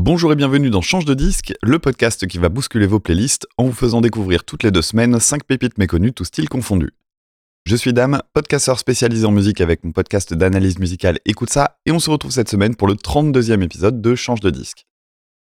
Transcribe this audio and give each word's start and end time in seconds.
Bonjour 0.00 0.32
et 0.32 0.36
bienvenue 0.36 0.70
dans 0.70 0.80
Change 0.80 1.06
de 1.06 1.12
disque, 1.12 1.54
le 1.60 1.80
podcast 1.80 2.28
qui 2.28 2.38
va 2.38 2.48
bousculer 2.48 2.86
vos 2.86 3.00
playlists 3.00 3.48
en 3.56 3.64
vous 3.64 3.72
faisant 3.72 4.00
découvrir 4.00 4.44
toutes 4.44 4.62
les 4.62 4.70
deux 4.70 4.80
semaines 4.80 5.18
5 5.18 5.42
pépites 5.42 5.76
méconnues, 5.76 6.12
tous 6.12 6.26
styles 6.26 6.48
confondus. 6.48 6.92
Je 7.64 7.74
suis 7.74 7.92
Dame, 7.92 8.22
podcasteur 8.32 8.78
spécialisé 8.78 9.26
en 9.26 9.32
musique 9.32 9.60
avec 9.60 9.82
mon 9.82 9.90
podcast 9.90 10.32
d'analyse 10.32 10.78
musicale 10.78 11.18
Écoute 11.24 11.50
ça, 11.50 11.80
et 11.84 11.90
on 11.90 11.98
se 11.98 12.10
retrouve 12.10 12.30
cette 12.30 12.48
semaine 12.48 12.76
pour 12.76 12.86
le 12.86 12.94
32e 12.94 13.60
épisode 13.60 14.00
de 14.00 14.14
Change 14.14 14.38
de 14.38 14.50
disque. 14.50 14.86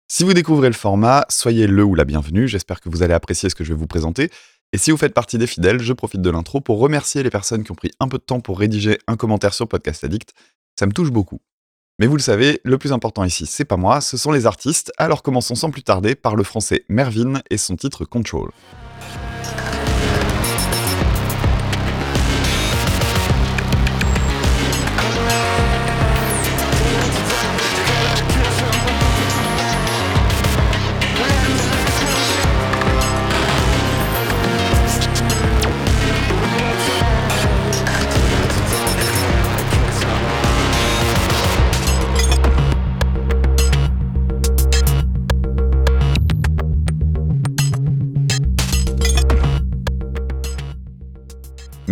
Si 0.06 0.22
vous 0.22 0.32
découvrez 0.32 0.68
le 0.68 0.74
format, 0.74 1.26
soyez 1.28 1.66
le 1.66 1.82
ou 1.82 1.96
la 1.96 2.04
bienvenue, 2.04 2.46
j'espère 2.46 2.80
que 2.80 2.88
vous 2.88 3.02
allez 3.02 3.14
apprécier 3.14 3.50
ce 3.50 3.56
que 3.56 3.64
je 3.64 3.72
vais 3.72 3.78
vous 3.80 3.88
présenter, 3.88 4.30
et 4.72 4.78
si 4.78 4.92
vous 4.92 4.96
faites 4.96 5.12
partie 5.12 5.38
des 5.38 5.48
fidèles, 5.48 5.80
je 5.80 5.92
profite 5.92 6.22
de 6.22 6.30
l'intro 6.30 6.60
pour 6.60 6.78
remercier 6.78 7.24
les 7.24 7.30
personnes 7.30 7.64
qui 7.64 7.72
ont 7.72 7.76
pris 7.76 7.90
un 7.98 8.06
peu 8.06 8.18
de 8.18 8.22
temps 8.22 8.38
pour 8.38 8.60
rédiger 8.60 9.00
un 9.08 9.16
commentaire 9.16 9.54
sur 9.54 9.66
Podcast 9.66 10.04
Addict, 10.04 10.34
ça 10.78 10.86
me 10.86 10.92
touche 10.92 11.10
beaucoup. 11.10 11.40
Mais 11.98 12.06
vous 12.06 12.16
le 12.16 12.22
savez, 12.22 12.60
le 12.62 12.76
plus 12.76 12.92
important 12.92 13.24
ici, 13.24 13.46
c'est 13.46 13.64
pas 13.64 13.78
moi, 13.78 14.02
ce 14.02 14.18
sont 14.18 14.30
les 14.30 14.44
artistes, 14.44 14.92
alors 14.98 15.22
commençons 15.22 15.54
sans 15.54 15.70
plus 15.70 15.82
tarder 15.82 16.14
par 16.14 16.36
le 16.36 16.42
français 16.42 16.84
Mervyn 16.90 17.40
et 17.48 17.56
son 17.56 17.74
titre 17.74 18.04
Control. 18.04 18.50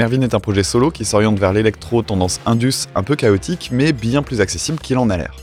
Mervyn 0.05 0.21
est 0.21 0.35
un 0.35 0.41
projet 0.41 0.65
solo 0.65 0.91
qui 0.91 1.07
s'oriente 1.07 1.39
vers 1.39 1.55
l'électro 1.55 2.03
tendance 2.03 2.39
indus 2.45 2.89
un 2.95 3.03
peu 3.03 3.17
chaotique 3.17 3.71
mais 3.73 3.95
bien 3.95 4.23
plus 4.23 4.43
accessible 4.43 4.79
qu'il 4.79 4.99
en 4.99 5.09
a 5.09 5.17
l'air. 5.17 5.35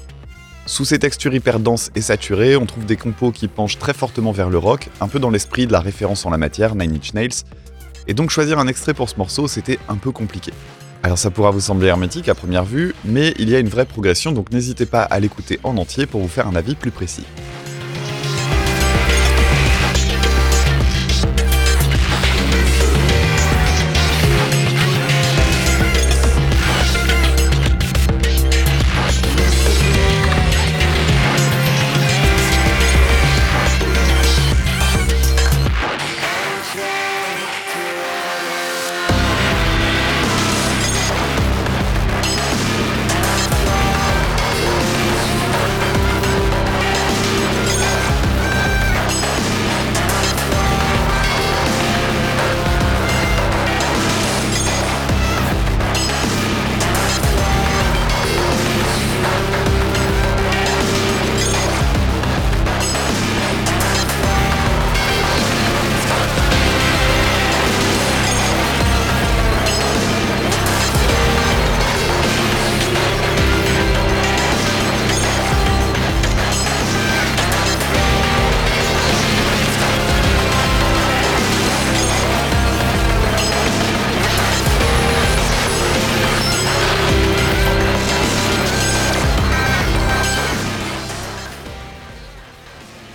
Sous 0.68 0.86
ses 0.86 1.00
textures 1.00 1.34
hyper 1.34 1.60
denses 1.60 1.90
et 1.96 2.02
saturées, 2.02 2.56
on 2.56 2.68
trouve 2.68 2.86
des 2.86 2.96
compos 2.96 3.32
qui 3.32 3.48
penchent 3.48 3.80
très 3.80 3.96
fortement 3.96 4.32
vers 4.32 4.52
le 4.52 4.60
rock, 4.60 4.90
un 5.00 5.08
peu 5.08 5.18
dans 5.18 5.32
l'esprit 5.32 5.66
de 5.66 5.72
la 5.72 5.80
référence 5.80 6.28
en 6.28 6.30
la 6.30 6.38
matière, 6.38 6.76
Nine 6.76 6.94
Inch 6.94 7.16
Nails, 7.16 7.44
et 8.06 8.14
donc 8.14 8.30
choisir 8.30 8.60
un 8.60 8.68
extrait 8.68 8.94
pour 8.94 9.10
ce 9.10 9.16
morceau 9.16 9.48
c'était 9.48 9.80
un 9.90 9.96
peu 9.96 10.12
compliqué. 10.12 10.54
Alors 11.02 11.18
ça 11.18 11.32
pourra 11.32 11.50
vous 11.50 11.62
sembler 11.62 11.88
hermétique 11.88 12.30
à 12.30 12.36
première 12.36 12.64
vue, 12.64 12.94
mais 13.04 13.34
il 13.40 13.50
y 13.50 13.56
a 13.56 13.60
une 13.60 13.68
vraie 13.68 13.88
progression 13.88 14.32
donc 14.32 14.52
n'hésitez 14.52 14.86
pas 14.86 15.02
à 15.02 15.20
l'écouter 15.20 15.60
en 15.64 15.76
entier 15.78 16.06
pour 16.06 16.22
vous 16.22 16.28
faire 16.28 16.46
un 16.46 16.56
avis 16.56 16.76
plus 16.76 16.92
précis. 16.92 17.26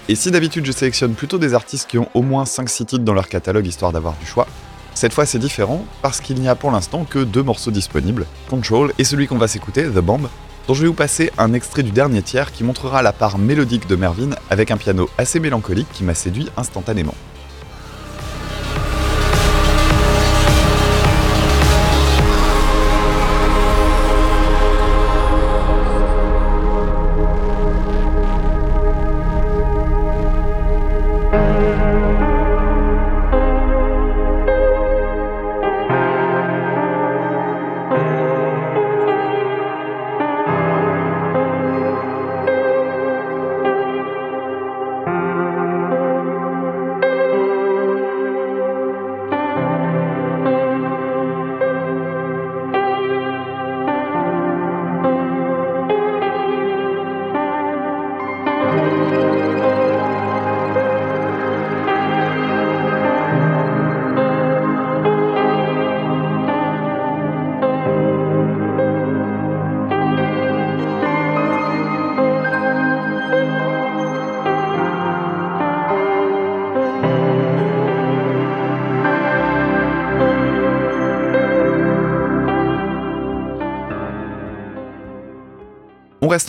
Et 0.09 0.15
si 0.15 0.31
d'habitude 0.31 0.65
je 0.65 0.71
sélectionne 0.71 1.15
plutôt 1.15 1.37
des 1.39 1.53
artistes 1.53 1.91
qui 1.91 1.99
ont 1.99 2.09
au 2.15 2.23
moins 2.23 2.45
5-6 2.45 2.85
titres 2.85 3.05
dans 3.05 3.13
leur 3.13 3.29
catalogue 3.29 3.67
histoire 3.67 3.91
d'avoir 3.91 4.15
du 4.21 4.27
choix, 4.27 4.47
cette 4.95 5.13
fois 5.13 5.27
c'est 5.27 5.41
différent 5.41 5.85
parce 6.01 6.21
qu'il 6.21 6.41
n'y 6.41 6.49
a 6.49 6.55
pour 6.55 6.71
l'instant 6.71 7.05
que 7.05 7.19
deux 7.19 7.43
morceaux 7.43 7.73
disponibles, 7.73 8.25
Control 8.49 8.93
et 8.99 9.05
celui 9.05 9.27
qu'on 9.27 9.37
va 9.37 9.49
s'écouter, 9.49 9.83
The 9.83 9.99
Bomb, 9.99 10.29
dont 10.69 10.75
je 10.75 10.83
vais 10.83 10.87
vous 10.87 10.95
passer 10.95 11.33
un 11.39 11.53
extrait 11.55 11.83
du 11.83 11.91
dernier 11.91 12.23
tiers 12.23 12.53
qui 12.53 12.63
montrera 12.63 13.03
la 13.03 13.13
part 13.13 13.39
mélodique 13.39 13.89
de 13.89 13.97
Mervyn 13.97 14.31
avec 14.49 14.71
un 14.71 14.77
piano 14.77 15.11
assez 15.19 15.41
mélancolique 15.41 15.91
qui 15.93 16.05
m'a 16.05 16.15
séduit 16.15 16.49
instantanément. 16.57 17.15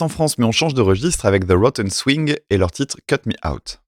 En 0.00 0.08
France 0.08 0.38
mais 0.38 0.44
on 0.44 0.52
change 0.52 0.74
de 0.74 0.82
registre 0.82 1.26
avec 1.26 1.46
The 1.46 1.52
Rotten 1.52 1.90
Swing 1.90 2.36
et 2.50 2.56
leur 2.56 2.70
titre 2.70 2.98
Cut 3.06 3.26
Me 3.26 3.34
Out. 3.48 3.80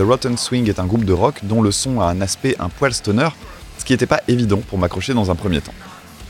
The 0.00 0.02
Rotten 0.02 0.38
Swing 0.38 0.66
est 0.70 0.78
un 0.78 0.86
groupe 0.86 1.04
de 1.04 1.12
rock 1.12 1.40
dont 1.42 1.60
le 1.60 1.70
son 1.70 2.00
a 2.00 2.06
un 2.06 2.22
aspect 2.22 2.56
un 2.58 2.70
poil 2.70 2.94
stoner, 2.94 3.28
ce 3.76 3.84
qui 3.84 3.92
n'était 3.92 4.06
pas 4.06 4.22
évident 4.28 4.56
pour 4.56 4.78
m'accrocher 4.78 5.12
dans 5.12 5.30
un 5.30 5.34
premier 5.34 5.60
temps. 5.60 5.74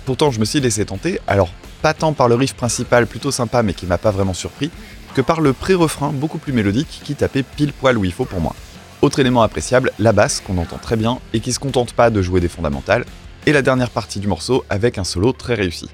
Pourtant, 0.07 0.33
je 0.33 0.41
me 0.41 0.45
suis 0.45 0.59
laissé 0.59 0.85
tenter, 0.85 1.21
alors 1.29 1.51
pas 1.81 1.95
tant 1.95 2.13
par 2.13 2.27
le 2.27 2.35
riff 2.35 2.55
principal 2.55 3.07
plutôt 3.07 3.31
sympa 3.31 3.63
mais 3.63 3.73
qui 3.73 3.87
m'a 3.87 3.97
pas 3.97 4.11
vraiment 4.11 4.35
surpris, 4.35 4.73
que 5.15 5.21
par 5.21 5.41
le 5.41 5.53
pré-refrain 5.53 6.11
beaucoup 6.13 6.39
plus 6.39 6.53
mélodique 6.53 7.01
qui 7.05 7.15
tapait 7.15 7.45
pile 7.45 7.73
poil 7.73 7.97
où 7.97 8.05
il 8.05 8.13
faut 8.13 8.25
pour 8.25 8.41
moi. 8.41 8.57
Autre 9.03 9.21
élément 9.21 9.43
appréciable, 9.43 9.93
la 10.01 10.11
basse 10.11 10.43
qu'on 10.45 10.59
entend 10.59 10.79
très 10.79 10.97
bien 10.97 11.21
et 11.33 11.39
qui 11.39 11.53
se 11.53 11.61
contente 11.61 11.93
pas 11.93 12.11
de 12.11 12.23
jouer 12.23 12.41
des 12.41 12.49
fondamentales, 12.49 13.05
et 13.47 13.53
la 13.53 13.63
dernière 13.63 13.91
partie 13.91 14.19
du 14.19 14.27
morceau 14.27 14.65
avec 14.69 14.99
un 14.99 15.05
solo 15.05 15.31
très 15.31 15.55
réussi. 15.55 15.89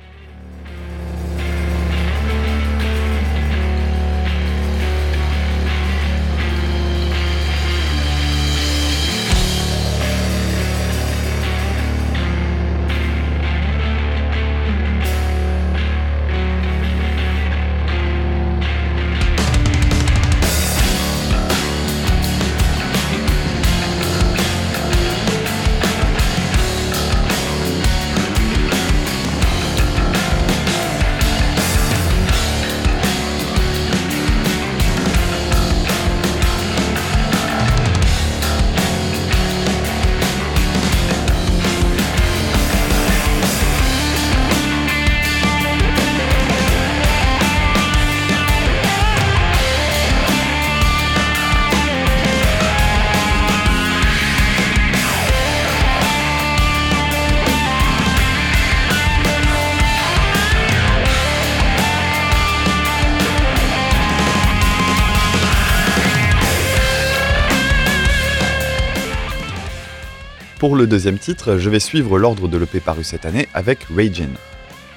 Pour 70.66 70.74
le 70.74 70.88
deuxième 70.88 71.16
titre, 71.16 71.58
je 71.58 71.70
vais 71.70 71.78
suivre 71.78 72.18
l'ordre 72.18 72.48
de 72.48 72.58
l'EP 72.58 72.80
paru 72.80 73.04
cette 73.04 73.24
année 73.24 73.46
avec 73.54 73.84
Ragin. 73.84 74.30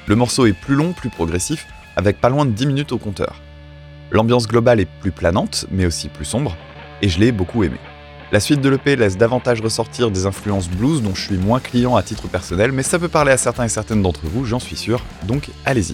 Le 0.08 0.16
morceau 0.16 0.48
est 0.48 0.54
plus 0.54 0.74
long, 0.74 0.94
plus 0.94 1.12
progressif, 1.12 1.68
avec 1.96 2.20
pas 2.20 2.30
loin 2.30 2.48
de 2.48 2.50
10 2.50 2.66
minutes 2.66 2.92
au 2.92 2.98
compteur. 2.98 3.40
L'ambiance 4.10 4.48
globale 4.48 4.80
est 4.80 4.88
plus 5.00 5.12
planante, 5.12 5.68
mais 5.70 5.86
aussi 5.86 6.10
plus 6.10 6.26
sombre, 6.26 6.58
et 7.04 7.08
je 7.08 7.20
l'ai 7.20 7.32
beaucoup 7.32 7.64
aimé. 7.64 7.78
La 8.32 8.40
suite 8.40 8.62
de 8.62 8.70
l'EP 8.70 8.96
laisse 8.96 9.16
davantage 9.16 9.62
ressortir 9.62 10.10
des 10.10 10.26
influences 10.26 10.70
blues 10.70 11.04
dont 11.04 11.14
je 11.14 11.22
suis 11.22 11.38
moins 11.38 11.60
client 11.60 11.96
à 11.96 12.02
titre 12.02 12.28
personnel, 12.28 12.72
mais 12.72 12.82
ça 12.82 12.98
peut 12.98 13.08
parler 13.08 13.32
à 13.32 13.38
certains 13.38 13.66
et 13.66 13.70
certaines 13.70 14.02
d'entre 14.02 14.22
vous, 14.24 14.46
j'en 14.46 14.58
suis 14.58 14.76
sûr, 14.76 15.06
donc 15.28 15.52
allez-y. 15.66 15.94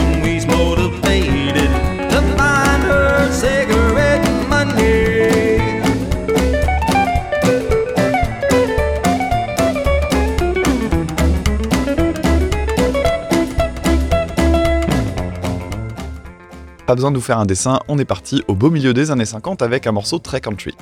Pas 16.85 16.95
besoin 16.95 17.11
de 17.11 17.17
vous 17.17 17.23
faire 17.23 17.39
un 17.39 17.45
dessin, 17.45 17.79
on 17.87 17.99
est 17.99 18.05
parti 18.05 18.43
au 18.47 18.55
beau 18.55 18.69
milieu 18.69 18.93
des 18.93 19.11
années 19.11 19.25
50 19.25 19.61
avec 19.61 19.85
un 19.85 19.91
morceau 19.91 20.19
très 20.19 20.41
country. 20.41 20.75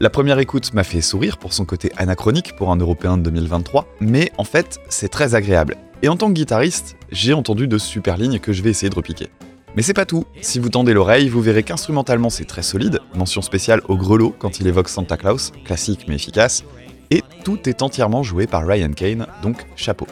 La 0.00 0.10
première 0.10 0.38
écoute 0.38 0.72
m'a 0.74 0.82
fait 0.82 1.00
sourire 1.00 1.38
pour 1.38 1.52
son 1.52 1.64
côté 1.64 1.92
anachronique 1.96 2.56
pour 2.56 2.72
un 2.72 2.76
Européen 2.76 3.16
de 3.16 3.22
2023, 3.22 3.86
mais 4.00 4.32
en 4.38 4.44
fait, 4.44 4.80
c'est 4.88 5.08
très 5.08 5.34
agréable. 5.34 5.76
Et 6.02 6.08
en 6.08 6.16
tant 6.16 6.28
que 6.28 6.32
guitariste, 6.32 6.96
j'ai 7.12 7.32
entendu 7.32 7.68
de 7.68 7.78
super 7.78 8.16
lignes 8.16 8.38
que 8.38 8.52
je 8.52 8.62
vais 8.62 8.70
essayer 8.70 8.90
de 8.90 8.94
repiquer. 8.94 9.28
Mais 9.76 9.82
c'est 9.82 9.94
pas 9.94 10.06
tout, 10.06 10.24
si 10.40 10.58
vous 10.58 10.68
tendez 10.68 10.94
l'oreille, 10.94 11.28
vous 11.28 11.40
verrez 11.40 11.62
qu'instrumentalement 11.62 12.30
c'est 12.30 12.44
très 12.44 12.62
solide, 12.62 12.98
mention 13.14 13.40
spéciale 13.40 13.82
au 13.88 13.96
grelot 13.96 14.34
quand 14.36 14.58
il 14.58 14.66
évoque 14.66 14.88
Santa 14.88 15.16
Claus, 15.16 15.52
classique 15.64 16.06
mais 16.08 16.16
efficace, 16.16 16.64
et 17.10 17.22
tout 17.44 17.68
est 17.68 17.82
entièrement 17.82 18.24
joué 18.24 18.46
par 18.48 18.66
Ryan 18.66 18.92
Kane, 18.92 19.26
donc 19.42 19.66
chapeau. 19.76 20.06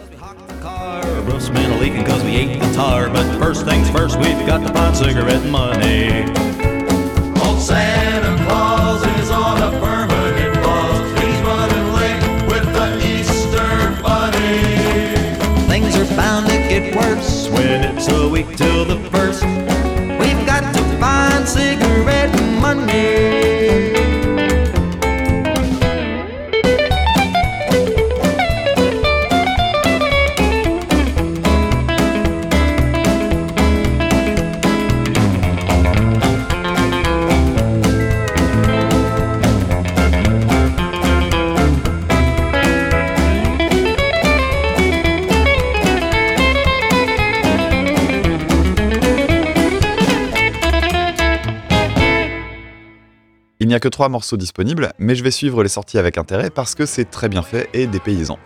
Roof's 1.25 1.49
been 1.49 1.79
leaking 1.81 2.05
cause 2.05 2.23
we 2.25 2.37
ate 2.37 2.61
the 2.61 2.73
tar. 2.73 3.09
But 3.09 3.39
first 3.39 3.65
things 3.65 3.89
first, 3.91 4.19
we've 4.19 4.47
got 4.47 4.67
to 4.67 4.73
find 4.73 4.97
cigarette 4.97 5.45
money. 5.51 6.25
Old 7.45 7.61
Santa 7.61 8.45
Claus 8.45 9.18
Il 53.69 53.73
n'y 53.73 53.75
a 53.75 53.81
que 53.81 53.89
trois 53.89 54.09
morceaux 54.09 54.39
disponibles, 54.39 54.95
mais 54.99 55.15
je 55.15 55.23
vais 55.23 55.31
suivre 55.31 55.63
les 55.63 55.69
sorties 55.69 55.99
avec 55.99 56.17
intérêt 56.17 56.49
parce 56.49 56.75
que 56.75 56.87
c'est 56.87 57.05
très 57.05 57.29
bien 57.29 57.43
fait 57.43 57.69
et 57.75 57.87
dépaysant. 57.87 58.39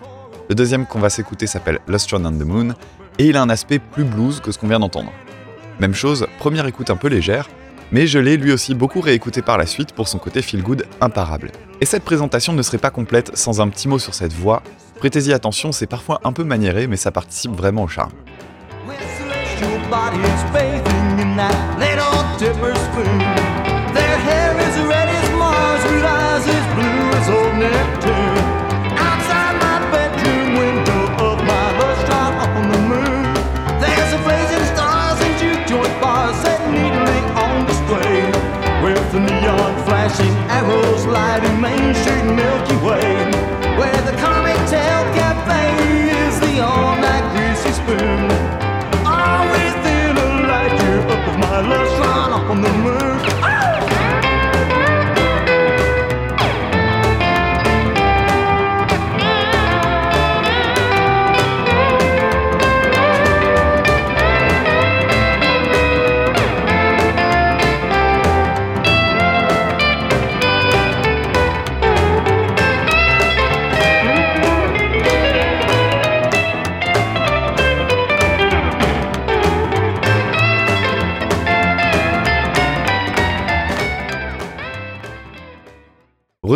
Le 0.49 0.57
deuxième 0.57 0.85
qu'on 0.85 0.99
va 0.99 1.11
s'écouter 1.11 1.47
s'appelle 1.47 1.79
Lost 1.87 2.13
on 2.13 2.19
the 2.19 2.45
Moon, 2.45 2.75
et 3.21 3.27
il 3.27 3.37
a 3.37 3.43
un 3.43 3.49
aspect 3.49 3.79
plus 3.79 4.03
blues 4.03 4.41
que 4.41 4.51
ce 4.51 4.59
qu'on 4.59 4.67
vient 4.67 4.81
d'entendre. 4.81 5.13
Même 5.79 5.95
chose, 5.95 6.27
première 6.41 6.67
écoute 6.67 6.91
un 6.91 6.97
peu 6.97 7.07
légère, 7.07 7.49
mais 7.93 8.09
je 8.09 8.19
l'ai 8.19 8.37
lui 8.37 8.51
aussi 8.51 8.75
beaucoup 8.75 9.01
réécouté 9.01 9.43
par 9.43 9.59
la 9.59 9.67
suite 9.67 9.93
pour 9.93 10.09
son 10.09 10.19
côté 10.19 10.43
feel 10.43 10.61
good 10.61 10.87
imparable. 11.01 11.53
Et 11.81 11.87
cette 11.87 12.03
présentation 12.03 12.53
ne 12.53 12.63
serait 12.63 12.79
pas 12.79 12.91
complète 12.91 13.37
sans 13.37 13.61
un 13.61 13.69
petit 13.69 13.87
mot 13.87 14.01
sur 14.01 14.15
cette 14.15 14.33
voix. 14.33 14.61
Prêtez-y 14.99 15.33
attention, 15.33 15.71
c'est 15.71 15.87
parfois 15.87 16.21
un 16.25 16.33
peu 16.33 16.43
maniéré, 16.43 16.89
mais 16.89 16.97
ça 16.97 17.13
participe 17.13 17.53
vraiment 17.53 17.85
au 17.85 17.89
charme. 17.89 18.11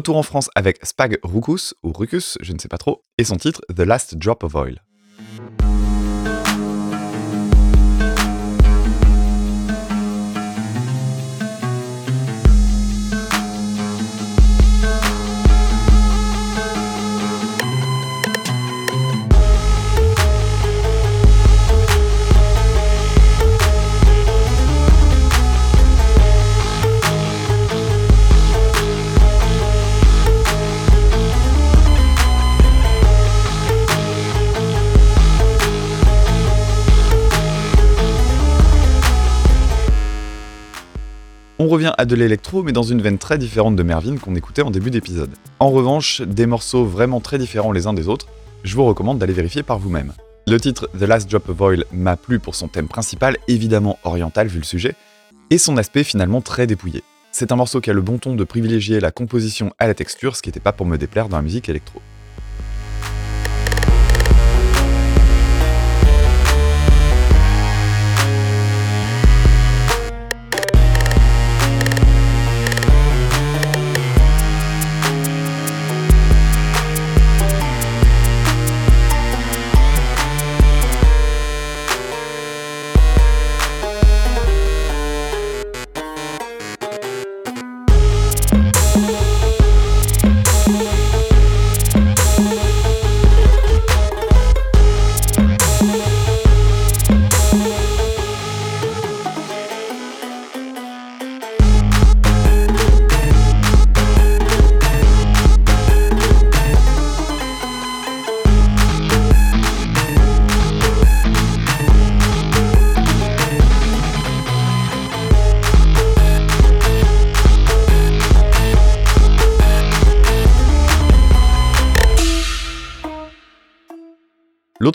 Retour 0.06 0.18
en 0.18 0.22
France 0.22 0.50
avec 0.54 0.86
Spag 0.86 1.18
Rukus, 1.24 1.74
ou 1.82 1.90
Rucus, 1.92 2.38
je 2.40 2.52
ne 2.52 2.60
sais 2.60 2.68
pas 2.68 2.78
trop, 2.78 3.02
et 3.18 3.24
son 3.24 3.34
titre 3.38 3.60
The 3.74 3.80
Last 3.80 4.16
Drop 4.16 4.44
of 4.44 4.54
Oil. 4.54 4.80
Revient 41.76 41.92
à 41.98 42.06
de 42.06 42.14
l'électro, 42.14 42.62
mais 42.62 42.72
dans 42.72 42.82
une 42.82 43.02
veine 43.02 43.18
très 43.18 43.36
différente 43.36 43.76
de 43.76 43.82
Mervyn 43.82 44.16
qu'on 44.16 44.34
écoutait 44.34 44.62
en 44.62 44.70
début 44.70 44.90
d'épisode. 44.90 45.34
En 45.58 45.68
revanche, 45.68 46.22
des 46.22 46.46
morceaux 46.46 46.86
vraiment 46.86 47.20
très 47.20 47.36
différents 47.36 47.70
les 47.70 47.86
uns 47.86 47.92
des 47.92 48.08
autres, 48.08 48.28
je 48.64 48.74
vous 48.74 48.86
recommande 48.86 49.18
d'aller 49.18 49.34
vérifier 49.34 49.62
par 49.62 49.78
vous-même. 49.78 50.14
Le 50.46 50.58
titre 50.58 50.88
The 50.98 51.02
Last 51.02 51.30
Drop 51.30 51.50
of 51.50 51.60
Oil 51.60 51.84
m'a 51.92 52.16
plu 52.16 52.38
pour 52.38 52.54
son 52.54 52.68
thème 52.68 52.88
principal, 52.88 53.36
évidemment 53.46 53.98
oriental 54.04 54.46
vu 54.46 54.58
le 54.58 54.64
sujet, 54.64 54.94
et 55.50 55.58
son 55.58 55.76
aspect 55.76 56.02
finalement 56.02 56.40
très 56.40 56.66
dépouillé. 56.66 57.02
C'est 57.30 57.52
un 57.52 57.56
morceau 57.56 57.82
qui 57.82 57.90
a 57.90 57.92
le 57.92 58.00
bon 58.00 58.16
ton 58.16 58.34
de 58.34 58.44
privilégier 58.44 58.98
la 58.98 59.10
composition 59.10 59.74
à 59.78 59.86
la 59.86 59.92
texture, 59.92 60.34
ce 60.34 60.40
qui 60.40 60.48
n'était 60.48 60.60
pas 60.60 60.72
pour 60.72 60.86
me 60.86 60.96
déplaire 60.96 61.28
dans 61.28 61.36
la 61.36 61.42
musique 61.42 61.68
électro. 61.68 62.00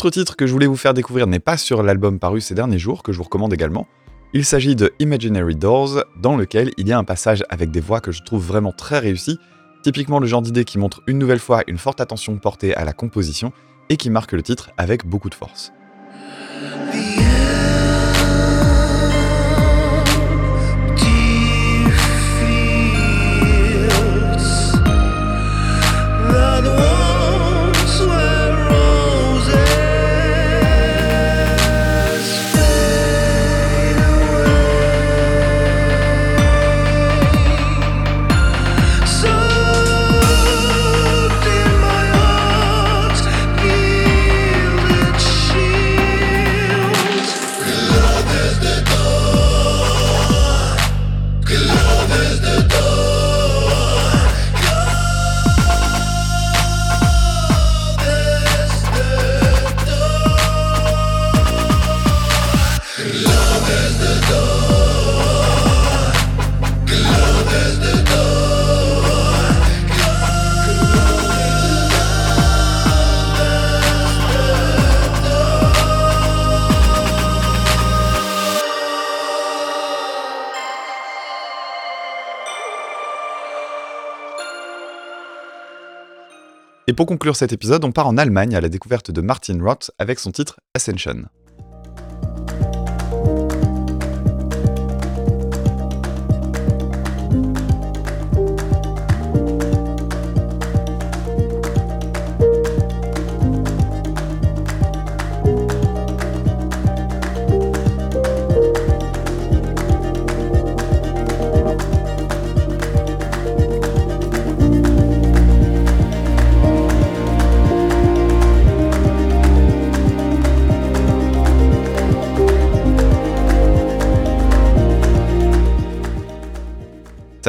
L'autre 0.04 0.20
titre 0.20 0.36
que 0.36 0.48
je 0.48 0.52
voulais 0.52 0.66
vous 0.66 0.78
faire 0.78 0.96
découvrir 0.96 1.28
n'est 1.28 1.38
pas 1.38 1.58
sur 1.58 1.84
l'album 1.84 2.18
paru 2.18 2.42
ces 2.42 2.56
derniers 2.56 2.80
jours, 2.80 3.04
que 3.04 3.12
je 3.12 3.18
vous 3.20 3.24
recommande 3.26 3.54
également. 3.54 3.88
Il 4.34 4.46
s'agit 4.46 4.76
de 4.76 4.92
Imaginary 4.98 5.56
Doors, 5.56 6.06
dans 6.20 6.36
lequel 6.38 6.72
il 6.78 6.88
y 6.88 6.92
a 6.92 6.98
un 6.98 7.04
passage 7.04 7.44
avec 7.50 7.70
des 7.70 7.82
voix 7.82 8.02
que 8.02 8.12
je 8.12 8.24
trouve 8.24 8.44
vraiment 8.44 8.72
très 8.72 8.98
réussies, 8.98 9.38
typiquement 9.84 10.20
le 10.20 10.26
genre 10.26 10.42
d'idée 10.42 10.66
qui 10.66 10.80
montre 10.80 11.04
une 11.06 11.20
nouvelle 11.20 11.38
fois 11.38 11.62
une 11.68 11.78
forte 11.78 12.02
attention 12.02 12.36
portée 12.40 12.76
à 12.76 12.84
la 12.84 12.94
composition 12.94 13.54
et 13.90 13.98
qui 13.98 14.10
marque 14.10 14.32
le 14.32 14.42
titre 14.42 14.72
avec 14.76 15.06
beaucoup 15.06 15.30
de 15.30 15.36
force. 15.36 15.72
Et 86.92 86.94
pour 86.94 87.06
conclure 87.06 87.38
cet 87.38 87.54
épisode, 87.54 87.86
on 87.86 87.94
part 87.94 88.08
en 88.08 88.18
Allemagne 88.18 88.54
à 88.54 88.60
la 88.60 88.68
découverte 88.68 89.12
de 89.12 89.22
Martin 89.22 89.64
Roth 89.64 89.92
avec 89.98 90.20
son 90.20 90.34
titre 90.34 90.60
Ascension. 90.76 91.24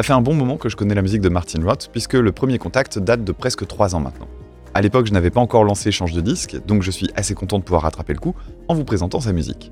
Ça 0.03 0.07
fait 0.07 0.13
un 0.13 0.21
bon 0.21 0.33
moment 0.33 0.57
que 0.57 0.67
je 0.67 0.75
connais 0.75 0.95
la 0.95 1.01
musique 1.01 1.21
de 1.21 1.29
Martin 1.29 1.63
Roth, 1.63 1.87
puisque 1.89 2.15
le 2.15 2.33
premier 2.33 2.57
contact 2.57 2.99
date 2.99 3.23
de 3.23 3.31
presque 3.31 3.65
3 3.65 3.95
ans 3.95 4.01
maintenant. 4.01 4.27
À 4.73 4.81
l'époque, 4.81 5.05
je 5.05 5.13
n'avais 5.13 5.29
pas 5.29 5.39
encore 5.39 5.63
lancé 5.63 5.93
Change 5.93 6.11
de 6.11 6.19
disque, 6.19 6.57
donc 6.67 6.83
je 6.83 6.91
suis 6.91 7.09
assez 7.15 7.35
content 7.35 7.57
de 7.57 7.63
pouvoir 7.63 7.83
rattraper 7.83 8.11
le 8.11 8.19
coup 8.19 8.35
en 8.67 8.73
vous 8.73 8.83
présentant 8.83 9.21
sa 9.21 9.31
musique. 9.31 9.71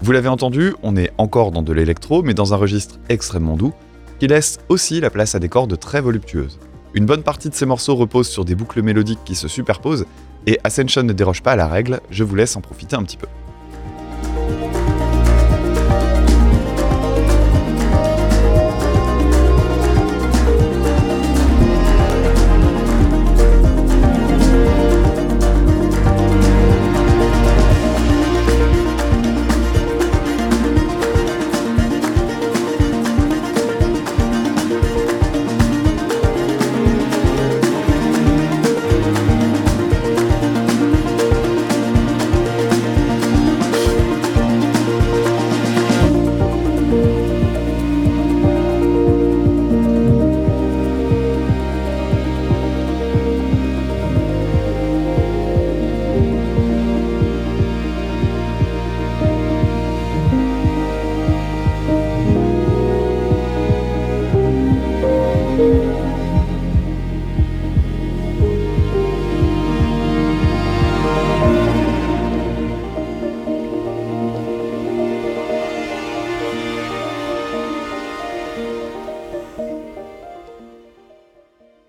Vous 0.00 0.10
l'avez 0.10 0.26
entendu, 0.26 0.74
on 0.82 0.96
est 0.96 1.12
encore 1.16 1.52
dans 1.52 1.62
de 1.62 1.72
l'électro, 1.72 2.24
mais 2.24 2.34
dans 2.34 2.54
un 2.54 2.56
registre 2.56 2.98
extrêmement 3.08 3.56
doux, 3.56 3.72
qui 4.18 4.26
laisse 4.26 4.58
aussi 4.68 5.00
la 5.00 5.10
place 5.10 5.36
à 5.36 5.38
des 5.38 5.48
cordes 5.48 5.78
très 5.78 6.00
voluptueuses. 6.00 6.58
Une 6.94 7.06
bonne 7.06 7.22
partie 7.22 7.48
de 7.48 7.54
ces 7.54 7.64
morceaux 7.64 7.94
repose 7.94 8.26
sur 8.26 8.44
des 8.44 8.56
boucles 8.56 8.82
mélodiques 8.82 9.22
qui 9.24 9.36
se 9.36 9.46
superposent, 9.46 10.06
et 10.48 10.58
Ascension 10.64 11.04
ne 11.04 11.12
déroge 11.12 11.44
pas 11.44 11.52
à 11.52 11.56
la 11.56 11.68
règle, 11.68 12.00
je 12.10 12.24
vous 12.24 12.34
laisse 12.34 12.56
en 12.56 12.60
profiter 12.60 12.96
un 12.96 13.04
petit 13.04 13.16
peu. 13.16 13.28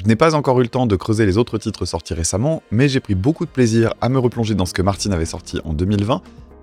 Je 0.02 0.08
n'ai 0.08 0.16
pas 0.16 0.34
encore 0.34 0.60
eu 0.62 0.64
le 0.64 0.70
temps 0.70 0.86
de 0.86 0.96
creuser 0.96 1.26
les 1.26 1.38
autres 1.38 1.58
titres 1.58 1.84
sortis 1.86 2.14
récemment, 2.14 2.64
mais 2.72 2.88
j'ai 2.88 3.02
pris 3.02 3.16
beaucoup 3.16 3.46
de 3.46 3.50
plaisir 3.50 3.94
à 4.00 4.08
me 4.08 4.18
replonger 4.18 4.56
dans 4.56 4.66
ce 4.66 4.74
que 4.74 4.82
Martin 4.82 5.12
avait 5.12 5.26
sorti 5.26 5.60
en 5.66 5.74
2020, 5.74 6.22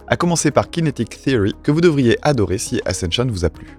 à 0.08 0.16
commencer 0.16 0.50
par 0.50 0.70
Kinetic 0.70 1.22
Theory, 1.22 1.54
que 1.62 1.70
vous 1.70 1.82
devriez 1.82 2.16
adorer 2.22 2.56
si 2.56 2.80
Ascension 2.86 3.26
vous 3.26 3.44
a 3.44 3.50
plu. 3.50 3.76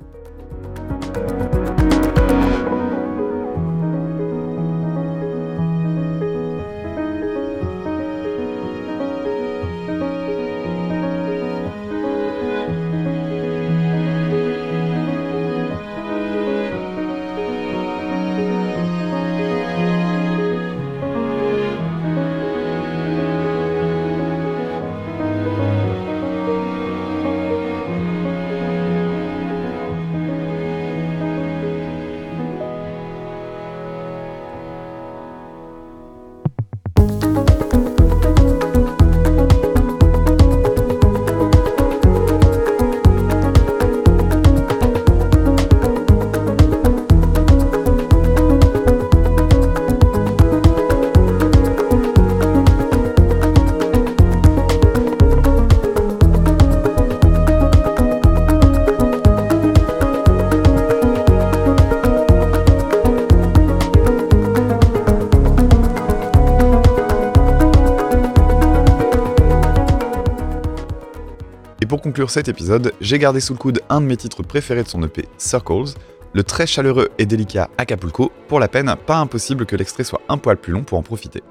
Pour 71.88 72.02
conclure 72.02 72.30
cet 72.30 72.48
épisode, 72.48 72.94
j'ai 73.02 73.18
gardé 73.18 73.40
sous 73.40 73.54
le 73.54 73.60
coude 73.60 73.82
un 73.90 74.02
de 74.02 74.06
mes 74.06 74.18
titres 74.18 74.44
préférés 74.44 74.84
de 74.84 74.88
son 74.88 75.02
EP, 75.04 75.28
Circles, 75.38 75.94
le 76.34 76.44
très 76.44 76.68
chaleureux 76.68 77.10
et 77.18 77.26
délicat 77.26 77.70
Acapulco. 77.78 78.32
Pour 78.48 78.60
la 78.60 78.68
peine, 78.68 78.94
pas 79.06 79.18
impossible 79.18 79.66
que 79.66 79.76
l'extrait 79.76 80.04
soit 80.04 80.22
un 80.30 80.38
poil 80.38 80.58
plus 80.58 80.74
long 80.74 80.84
pour 80.84 80.98
en 80.98 81.04
profiter. 81.04 81.42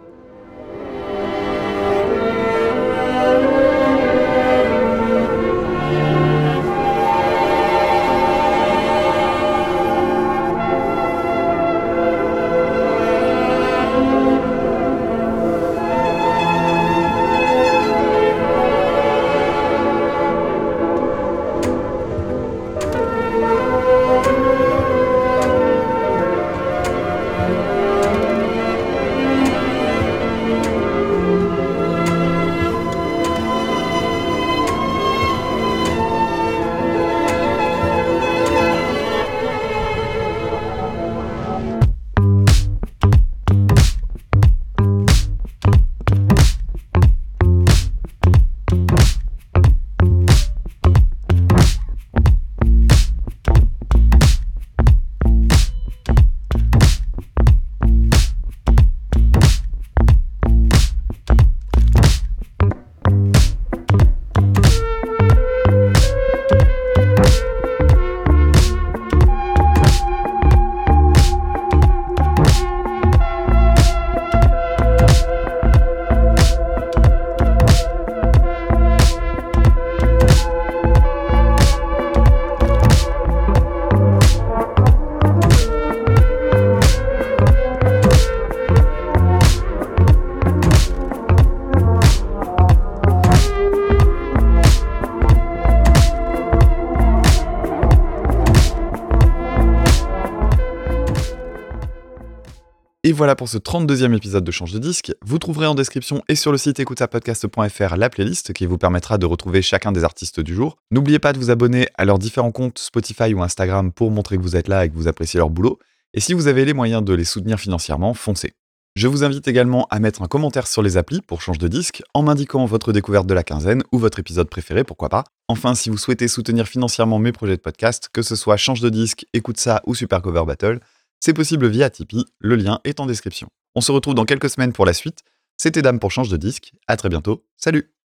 Et 103.07 103.13
voilà 103.13 103.37
pour 103.37 103.49
ce 103.49 103.57
32e 103.57 104.17
épisode 104.17 104.43
de 104.43 104.51
Change 104.51 104.73
de 104.73 104.81
disque. 104.81 105.15
Vous 105.25 105.39
trouverez 105.39 105.69
en 105.69 105.77
description 105.77 106.25
et 106.29 106.35
sur 106.35 106.51
le 106.51 106.59
site 106.59 106.81
écoutapodcast.fr 106.81 107.97
la 107.97 108.11
playlist 108.11 108.53
qui 108.53 108.67
vous 108.67 108.79
permettra 108.79 109.17
de 109.17 109.27
retrouver 109.27 109.63
chacun 109.63 109.93
des 109.93 110.03
artistes 110.03 110.41
du 110.41 110.57
jour. 110.57 110.77
N'oubliez 110.91 111.21
pas 111.21 111.33
de 111.33 111.39
vous 111.39 111.53
abonner 111.53 111.87
à 111.97 112.05
leurs 112.05 112.19
différents 112.19 112.51
comptes 112.51 112.81
Spotify 112.81 113.33
ou 113.33 113.45
Instagram 113.45 113.93
pour 113.93 114.11
montrer 114.11 114.39
que 114.39 114.43
vous 114.43 114.57
êtes 114.57 114.67
là 114.67 114.85
et 114.85 114.91
que 114.91 114.97
vous 114.97 115.07
appréciez 115.07 115.39
leur 115.39 115.51
boulot. 115.51 115.79
Et 116.15 116.21
si 116.21 116.35
vous 116.35 116.49
avez 116.49 116.65
les 116.65 116.73
moyens 116.73 117.05
de 117.05 117.15
les 117.15 117.23
soutenir 117.23 117.61
financièrement, 117.61 118.13
foncez. 118.13 118.55
Je 118.97 119.07
vous 119.07 119.23
invite 119.23 119.47
également 119.47 119.87
à 119.91 120.01
mettre 120.01 120.23
un 120.23 120.27
commentaire 120.27 120.67
sur 120.67 120.83
les 120.83 120.97
applis 120.97 121.21
pour 121.21 121.43
Change 121.43 121.59
de 121.59 121.69
disque 121.69 122.03
en 122.13 122.25
m'indiquant 122.25 122.65
votre 122.65 122.93
découverte 122.93 123.29
de 123.29 123.35
la 123.35 123.45
quinzaine 123.45 123.85
ou 123.93 123.99
votre 123.99 124.19
épisode 124.19 124.49
préféré, 124.49 124.83
pourquoi 124.83 125.11
pas. 125.11 125.23
Enfin, 125.47 125.77
si 125.77 125.91
vous 125.91 125.99
souhaitez 125.99 126.27
soutenir 126.27 126.67
financièrement 126.67 127.21
mes 127.21 127.31
projets 127.31 127.57
de 127.57 127.63
podcast, 127.63 128.09
que 128.13 128.23
ce 128.23 128.35
soit 128.35 128.57
Change 128.57 128.81
de 128.81 128.89
disque, 128.89 129.27
Écoute 129.33 129.61
ça 129.61 129.81
ou 129.87 129.95
Super 129.95 130.23
Cover 130.23 130.45
Battle, 130.45 130.81
c'est 131.27 131.35
possible 131.35 131.67
via 131.67 131.91
Tipeee, 131.91 132.25
le 132.39 132.55
lien 132.55 132.79
est 132.85 133.01
en 133.01 133.07
description. 133.07 133.49
On 133.75 133.81
se 133.81 133.91
retrouve 133.91 134.15
dans 134.15 134.25
quelques 134.25 134.49
semaines 134.49 134.73
pour 134.73 134.87
la 134.87 134.93
suite. 134.93 135.25
C'était 135.57 135.83
Dame 135.83 135.99
pour 135.99 136.13
Change 136.13 136.29
de 136.29 136.37
disque, 136.37 136.73
à 136.87 136.97
très 136.97 137.09
bientôt, 137.09 137.45
salut 137.57 137.96